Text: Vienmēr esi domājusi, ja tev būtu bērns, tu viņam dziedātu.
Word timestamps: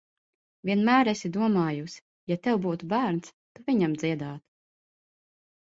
Vienmēr 0.69 1.11
esi 1.11 1.31
domājusi, 1.35 2.01
ja 2.33 2.39
tev 2.49 2.59
būtu 2.65 2.91
bērns, 2.95 3.31
tu 3.37 3.69
viņam 3.71 3.97
dziedātu. 4.03 4.43